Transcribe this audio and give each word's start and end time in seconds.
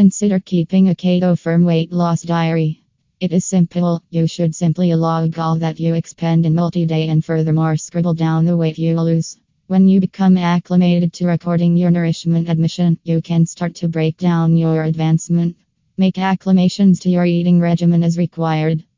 Consider 0.00 0.40
keeping 0.40 0.88
a 0.88 0.94
keto 0.94 1.38
firm 1.38 1.62
weight 1.62 1.92
loss 1.92 2.22
diary. 2.22 2.82
It 3.20 3.34
is 3.34 3.44
simple, 3.44 4.02
you 4.08 4.26
should 4.26 4.54
simply 4.54 4.94
log 4.94 5.38
all 5.38 5.56
that 5.56 5.78
you 5.78 5.92
expend 5.92 6.46
in 6.46 6.54
multi 6.54 6.86
day 6.86 7.08
and 7.08 7.22
furthermore 7.22 7.76
scribble 7.76 8.14
down 8.14 8.46
the 8.46 8.56
weight 8.56 8.78
you 8.78 8.98
lose. 8.98 9.36
When 9.66 9.88
you 9.88 10.00
become 10.00 10.38
acclimated 10.38 11.12
to 11.12 11.26
recording 11.26 11.76
your 11.76 11.90
nourishment 11.90 12.48
admission, 12.48 12.98
you 13.04 13.20
can 13.20 13.44
start 13.44 13.74
to 13.74 13.88
break 13.88 14.16
down 14.16 14.56
your 14.56 14.84
advancement. 14.84 15.56
Make 15.98 16.16
acclamations 16.16 17.00
to 17.00 17.10
your 17.10 17.26
eating 17.26 17.60
regimen 17.60 18.02
as 18.02 18.16
required. 18.16 18.82